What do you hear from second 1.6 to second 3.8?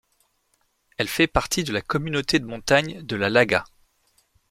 de la communauté de montagne de la Laga.